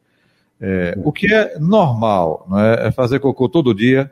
É, 0.60 0.94
o 1.02 1.10
que 1.10 1.34
é 1.34 1.58
normal 1.58 2.46
não 2.48 2.60
é, 2.60 2.86
é, 2.86 2.92
fazer 2.92 3.18
cocô 3.18 3.48
todo 3.48 3.74
dia? 3.74 4.10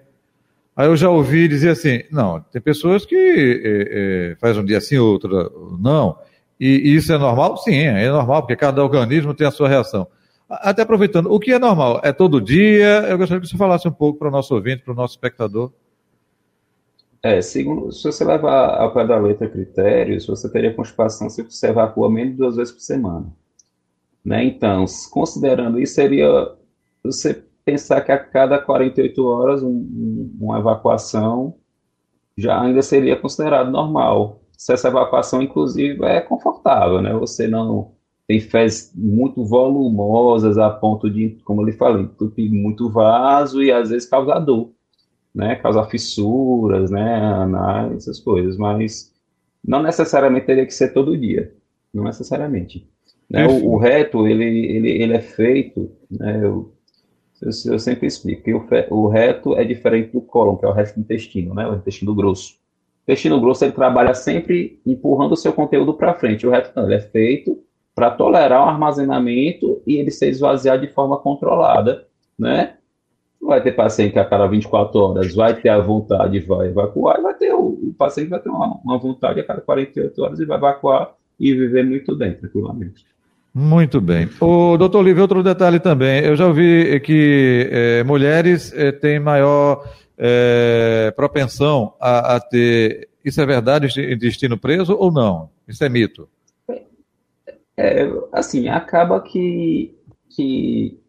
Aí 0.74 0.88
eu 0.88 0.96
já 0.96 1.08
ouvi 1.08 1.46
dizer 1.46 1.70
assim, 1.70 2.02
não, 2.10 2.40
tem 2.40 2.60
pessoas 2.60 3.06
que 3.06 3.14
é, 3.14 4.32
é 4.32 4.36
faz 4.40 4.58
um 4.58 4.64
dia 4.64 4.78
assim, 4.78 4.98
outro 4.98 5.78
não. 5.80 6.18
E, 6.58 6.66
e 6.66 6.96
isso 6.96 7.12
é 7.12 7.18
normal? 7.18 7.58
Sim, 7.58 7.76
é 7.76 8.10
normal, 8.10 8.42
porque 8.42 8.56
cada 8.56 8.82
organismo 8.82 9.34
tem 9.34 9.46
a 9.46 9.52
sua 9.52 9.68
reação. 9.68 10.08
Até 10.60 10.82
aproveitando, 10.82 11.32
o 11.32 11.40
que 11.40 11.50
é 11.50 11.58
normal? 11.58 12.00
É 12.04 12.12
todo 12.12 12.40
dia? 12.40 13.06
Eu 13.08 13.16
gostaria 13.16 13.40
que 13.40 13.48
você 13.48 13.56
falasse 13.56 13.88
um 13.88 13.92
pouco 13.92 14.18
para 14.18 14.28
o 14.28 14.30
nosso 14.30 14.54
ouvinte, 14.54 14.82
para 14.82 14.92
o 14.92 14.96
nosso 14.96 15.14
espectador. 15.14 15.72
É, 17.22 17.40
segundo, 17.40 17.90
se 17.90 18.02
você 18.02 18.22
levar 18.22 18.78
ao 18.78 18.92
pé 18.92 19.06
da 19.06 19.16
letra 19.16 19.48
critérios, 19.48 20.26
você 20.26 20.50
teria 20.50 20.74
constipação 20.74 21.30
se 21.30 21.42
você 21.42 21.68
evacua 21.68 22.10
menos 22.10 22.32
de 22.32 22.38
duas 22.38 22.56
vezes 22.56 22.72
por 22.72 22.80
semana. 22.80 23.32
Né? 24.22 24.44
Então, 24.44 24.84
considerando 25.10 25.80
isso, 25.80 25.94
seria 25.94 26.52
você 27.02 27.42
pensar 27.64 28.02
que 28.02 28.12
a 28.12 28.18
cada 28.18 28.58
48 28.58 29.24
horas 29.24 29.62
um, 29.62 30.36
uma 30.38 30.58
evacuação 30.58 31.56
já 32.36 32.60
ainda 32.60 32.82
seria 32.82 33.16
considerado 33.16 33.70
normal. 33.70 34.42
Se 34.58 34.72
essa 34.72 34.88
evacuação, 34.88 35.40
inclusive, 35.40 36.04
é 36.04 36.20
confortável, 36.20 37.00
né? 37.00 37.12
Você 37.14 37.48
não 37.48 37.92
tem 38.26 38.40
fezes 38.40 38.92
muito 38.94 39.44
volumosas 39.44 40.58
a 40.58 40.70
ponto 40.70 41.10
de, 41.10 41.38
como 41.44 41.62
eu 41.62 41.66
lhe 41.66 41.72
falei, 41.72 42.04
entupir 42.04 42.50
muito 42.50 42.88
vaso 42.90 43.62
e 43.62 43.72
às 43.72 43.90
vezes 43.90 44.08
causar 44.08 44.38
dor 44.38 44.72
né, 45.34 45.56
causar 45.56 45.84
fissuras, 45.86 46.90
né, 46.90 47.02
essas 47.96 48.20
coisas, 48.20 48.56
mas 48.56 49.12
não 49.64 49.82
necessariamente 49.82 50.46
teria 50.46 50.66
que 50.66 50.74
ser 50.74 50.92
todo 50.92 51.16
dia, 51.16 51.54
não 51.92 52.04
necessariamente. 52.04 52.88
Né, 53.30 53.46
o, 53.46 53.70
o, 53.70 53.76
reto, 53.78 54.26
ele, 54.26 54.44
ele, 54.44 54.90
ele 54.90 55.14
é 55.14 55.20
feito, 55.20 55.90
né, 56.10 56.36
eu, 56.36 56.74
eu, 57.40 57.72
eu 57.72 57.78
sempre 57.78 58.06
explico, 58.06 58.42
que 58.42 58.52
o, 58.52 58.66
o, 58.90 59.08
reto 59.08 59.54
é 59.56 59.64
diferente 59.64 60.12
do 60.12 60.20
cólon, 60.20 60.56
que 60.56 60.66
é 60.66 60.68
o 60.68 60.72
resto 60.72 60.96
do 60.96 61.00
intestino, 61.00 61.54
né, 61.54 61.66
o 61.66 61.74
intestino 61.74 62.14
grosso. 62.14 62.60
O 63.00 63.10
intestino 63.10 63.40
grosso, 63.40 63.64
ele 63.64 63.72
trabalha 63.72 64.14
sempre 64.14 64.80
empurrando 64.86 65.32
o 65.32 65.36
seu 65.36 65.52
conteúdo 65.52 65.94
para 65.94 66.14
frente, 66.14 66.46
o 66.46 66.50
reto 66.50 66.72
não, 66.76 66.84
ele 66.84 66.94
é 66.96 67.00
feito 67.00 67.58
para 67.94 68.10
tolerar 68.10 68.66
o 68.66 68.68
armazenamento 68.68 69.82
e 69.86 69.96
ele 69.96 70.10
ser 70.10 70.30
esvaziado 70.30 70.86
de 70.86 70.92
forma 70.92 71.18
controlada, 71.18 72.06
né, 72.38 72.74
vai 73.40 73.60
ter 73.60 73.72
paciente 73.72 74.12
que 74.12 74.18
a 74.18 74.24
cada 74.24 74.46
24 74.46 74.98
horas 74.98 75.34
vai 75.34 75.54
ter 75.54 75.68
a 75.68 75.78
vontade 75.78 76.36
e 76.36 76.40
vai 76.40 76.68
evacuar, 76.68 77.18
e 77.18 77.22
vai 77.22 77.34
ter 77.34 77.52
o, 77.52 77.66
o 77.66 77.94
paciente 77.98 78.28
vai 78.28 78.40
ter 78.40 78.48
uma, 78.48 78.80
uma, 78.84 78.98
vontade 78.98 79.40
a 79.40 79.44
cada 79.44 79.60
48 79.60 80.22
horas 80.22 80.40
e 80.40 80.46
vai 80.46 80.56
evacuar 80.56 81.14
e 81.38 81.52
viver 81.52 81.84
muito 81.84 82.16
bem, 82.16 82.34
tranquilamente. 82.34 83.04
Muito 83.54 84.00
bem. 84.00 84.28
O 84.40 84.78
doutor 84.78 85.00
Olívio, 85.00 85.22
outro 85.22 85.42
detalhe 85.42 85.78
também. 85.78 86.24
Eu 86.24 86.34
já 86.36 86.46
ouvi 86.46 86.98
que 87.00 87.68
é, 87.70 88.04
mulheres 88.04 88.72
é, 88.72 88.92
têm 88.92 89.20
maior 89.20 89.84
é, 90.16 91.12
propensão 91.14 91.92
a, 92.00 92.36
a, 92.36 92.40
ter. 92.40 93.08
Isso 93.22 93.40
é 93.40 93.46
verdade, 93.46 93.88
intestino 94.10 94.56
preso 94.56 94.96
ou 94.98 95.12
não? 95.12 95.50
Isso 95.68 95.84
é 95.84 95.88
mito? 95.88 96.28
É, 97.76 98.06
assim, 98.32 98.68
acaba 98.68 99.20
que, 99.20 99.96
que 100.28 101.02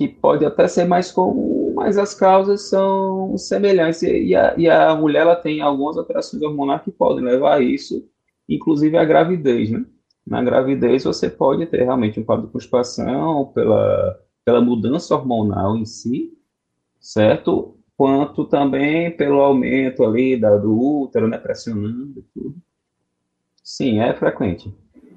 que 0.00 0.08
pode 0.08 0.46
até 0.46 0.66
ser 0.66 0.86
mais 0.86 1.12
comum, 1.12 1.74
mas 1.74 1.98
as 1.98 2.14
causas 2.14 2.70
são 2.70 3.36
semelhantes. 3.36 4.02
E 4.02 4.34
a, 4.34 4.54
e 4.56 4.66
a 4.66 4.94
mulher 4.94 5.20
ela 5.20 5.36
tem 5.36 5.60
algumas 5.60 5.98
alterações 5.98 6.42
hormonais 6.42 6.82
que 6.82 6.90
podem 6.90 7.22
levar 7.22 7.56
a 7.56 7.60
isso, 7.60 8.08
inclusive 8.48 8.96
a 8.96 9.04
gravidez, 9.04 9.70
né? 9.70 9.84
Na 10.26 10.42
gravidez 10.42 11.04
você 11.04 11.28
pode 11.28 11.66
ter 11.66 11.82
realmente 11.82 12.18
um 12.18 12.24
quadro 12.24 12.46
de 12.46 12.52
constipação 12.52 13.52
pela, 13.54 14.18
pela 14.42 14.62
mudança 14.62 15.14
hormonal 15.14 15.76
em 15.76 15.84
si, 15.84 16.32
certo? 16.98 17.76
Quanto 17.94 18.46
também 18.46 19.14
pelo 19.14 19.40
aumento 19.40 20.02
ali 20.02 20.40
da, 20.40 20.56
do 20.56 21.02
útero, 21.02 21.28
né? 21.28 21.36
Pressionando 21.36 22.20
e 22.20 22.22
tudo. 22.32 22.56
Sim, 23.62 24.00
é 24.00 24.14
frequente. 24.14 24.74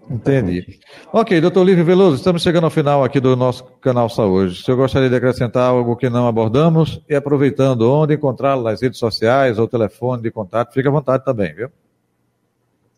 Entendi. 0.10 0.80
Ok, 1.12 1.40
doutor 1.40 1.64
Lívio 1.64 1.86
Veloso, 1.86 2.18
estamos 2.18 2.44
chegando 2.44 2.66
ao 2.66 2.70
final 2.70 3.04
aqui 3.04 3.20
do 3.20 3.36
nosso 3.36 3.64
canal 3.80 4.10
Saúde. 4.10 4.62
Se 4.62 4.70
eu 4.70 4.76
gostaria 4.76 5.10
de 5.10 5.16
acrescentar 5.16 5.70
algo 5.70 5.96
que 5.96 6.10
não 6.10 6.28
abordamos 6.28 7.02
e 7.10 7.16
aproveitando 7.16 7.90
onde 7.90 8.14
encontrá-lo 8.14 8.64
nas 8.64 8.82
redes 8.82 9.00
sociais 9.00 9.58
ou 9.58 9.68
telefone 9.68 10.22
de 10.22 10.32
contato, 10.32 10.74
fique 10.74 10.88
à 10.88 10.92
vontade 10.92 11.24
também, 11.24 11.54
viu? 11.54 11.70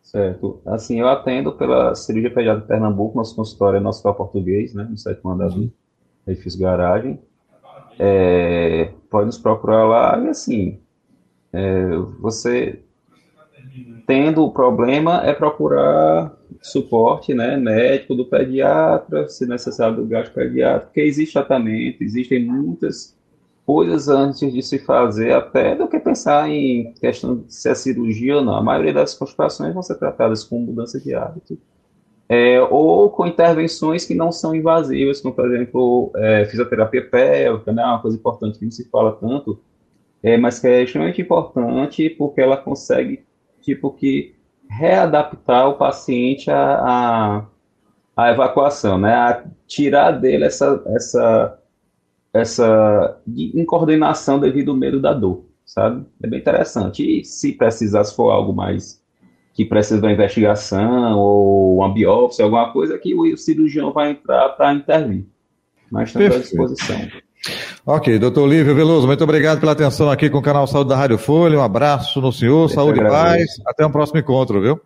Certo. 0.02 0.62
Assim, 0.66 1.00
eu 1.00 1.08
atendo 1.08 1.52
pela 1.54 1.94
cirurgia 1.94 2.34
pediátrica 2.34 2.62
de 2.62 2.68
Pernambuco, 2.68 3.18
nosso 3.18 3.36
consultório 3.36 3.78
é 3.78 3.80
nosso 3.80 4.02
português, 4.02 4.74
né, 4.74 4.88
no 4.90 4.98
sétimo 4.98 5.32
andar 5.32 5.50
do 5.50 5.72
edifício 6.28 6.60
garagem. 6.60 7.20
é, 8.00 8.92
pode 9.10 9.28
nos 9.28 9.38
procurar 9.38 9.86
lá 9.86 10.20
e 10.20 10.30
assim, 10.30 10.80
é, 11.54 11.88
você 12.20 12.84
tendo 14.06 14.44
o 14.44 14.52
problema 14.52 15.22
é 15.26 15.34
procurar 15.34 16.36
suporte 16.62 17.34
né, 17.34 17.58
médico 17.58 18.16
do 18.16 18.26
pediatra, 18.26 19.28
se 19.30 19.46
necessário 19.46 19.98
do 19.98 20.06
gasto 20.06 20.34
pediátrico, 20.34 20.88
porque 20.88 21.02
existe 21.02 21.34
tratamento, 21.34 22.04
existem 22.04 22.44
muitas 22.44 23.16
coisas 23.66 24.08
antes 24.08 24.54
de 24.54 24.62
se 24.62 24.78
fazer, 24.80 25.34
até 25.34 25.76
do 25.76 25.88
que 25.88 26.00
pensar 26.00 26.50
em 26.50 26.94
questão 26.94 27.38
de 27.38 27.54
se 27.54 27.68
é 27.68 27.74
cirurgia 27.74 28.38
ou 28.38 28.44
não. 28.44 28.56
A 28.56 28.62
maioria 28.62 28.94
das 28.94 29.16
constipações 29.16 29.74
vão 29.74 29.82
ser 29.82 29.96
tratadas 29.96 30.44
com 30.44 30.60
mudança 30.60 31.00
de 31.00 31.16
hábito, 31.16 31.58
é, 32.28 32.62
ou 32.62 33.10
com 33.10 33.26
intervenções 33.26 34.06
que 34.06 34.16
não 34.16 34.32
são 34.32 34.56
invasivas, 34.56 35.22
como, 35.22 35.34
por 35.34 35.52
exemplo, 35.52 36.12
é, 36.16 36.46
fisioterapia 36.46 37.08
pélvica, 37.08 37.72
né, 37.72 37.84
uma 37.84 38.02
coisa 38.02 38.18
importante 38.18 38.60
que 38.60 38.66
não 38.66 38.72
se 38.72 38.90
fala 38.90 39.14
tanto, 39.14 39.60
é, 40.24 40.38
mas 40.38 40.60
que 40.60 40.68
é 40.68 40.84
extremamente 40.84 41.22
importante 41.22 42.10
porque 42.10 42.42
ela 42.42 42.58
consegue, 42.58 43.24
tipo, 43.66 43.92
que 43.92 44.36
readaptar 44.70 45.70
o 45.70 45.74
paciente 45.74 46.50
à, 46.50 47.46
à, 48.16 48.26
à 48.26 48.32
evacuação, 48.32 48.98
né, 48.98 49.14
a 49.14 49.44
tirar 49.68 50.12
dele 50.12 50.46
essa, 50.46 50.82
essa 50.88 51.60
essa 52.36 53.18
incoordenação 53.28 54.38
devido 54.38 54.72
ao 54.72 54.78
medo 54.78 55.00
da 55.00 55.14
dor, 55.14 55.46
sabe? 55.66 56.06
É 56.22 56.28
bem 56.28 56.40
interessante. 56.40 57.02
E 57.02 57.24
se 57.24 57.54
precisar, 57.54 58.04
se 58.04 58.14
for 58.14 58.30
algo 58.30 58.52
mais 58.52 59.02
que 59.54 59.64
precisa 59.64 60.02
de 60.02 60.06
uma 60.06 60.12
investigação 60.12 61.18
ou 61.18 61.78
uma 61.78 61.94
biópsia, 61.94 62.44
alguma 62.44 62.74
coisa, 62.74 62.98
que 62.98 63.16
o 63.16 63.38
cirurgião 63.38 63.94
vai 63.94 64.12
entrar 64.12 64.50
para 64.50 64.74
intervir. 64.74 65.26
Mas 65.90 66.10
estamos 66.10 66.36
à 66.36 66.40
disposição. 66.40 66.98
Ok, 67.86 68.18
doutor 68.18 68.48
Lívio 68.48 68.74
Veloso, 68.74 69.06
muito 69.06 69.24
obrigado 69.24 69.60
pela 69.60 69.74
atenção 69.74 70.10
aqui 70.10 70.30
com 70.30 70.40
o 70.40 70.42
canal 70.42 70.66
Saúde 70.66 70.90
da 70.90 70.96
Rádio 70.96 71.18
Folha. 71.18 71.60
Um 71.60 71.64
abraço 71.64 72.20
no 72.20 72.32
senhor, 72.32 72.64
Eu 72.64 72.70
saúde 72.70 73.00
e 73.00 73.04
paz. 73.04 73.46
Até 73.66 73.86
o 73.86 73.90
um 73.90 73.92
próximo 73.92 74.20
encontro, 74.20 74.60
viu? 74.62 74.82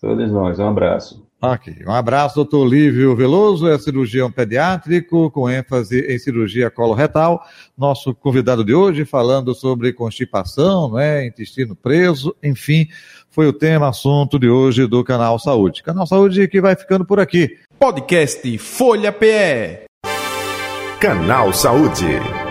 Todos 0.00 0.30
nós, 0.30 0.58
um 0.60 0.68
abraço. 0.68 1.26
Ok, 1.40 1.72
um 1.86 1.92
abraço, 1.92 2.34
doutor 2.34 2.64
Lívio 2.66 3.14
Veloso, 3.14 3.68
é 3.68 3.78
cirurgião 3.78 4.30
pediátrico 4.30 5.30
com 5.30 5.48
ênfase 5.48 6.00
em 6.00 6.18
cirurgia 6.18 6.68
coloretal. 6.68 7.40
Nosso 7.76 8.12
convidado 8.12 8.64
de 8.64 8.74
hoje 8.74 9.04
falando 9.04 9.54
sobre 9.54 9.92
constipação, 9.92 10.92
né, 10.92 11.26
intestino 11.26 11.76
preso, 11.76 12.34
enfim, 12.42 12.88
foi 13.30 13.46
o 13.46 13.52
tema, 13.52 13.88
assunto 13.88 14.36
de 14.36 14.48
hoje 14.48 14.86
do 14.88 15.04
Canal 15.04 15.38
Saúde. 15.38 15.82
Canal 15.82 16.08
Saúde 16.08 16.48
que 16.48 16.60
vai 16.60 16.74
ficando 16.74 17.04
por 17.04 17.20
aqui. 17.20 17.56
Podcast 17.78 18.58
Folha 18.58 19.12
PE. 19.12 19.87
Canal 21.00 21.54
Saúde. 21.54 22.47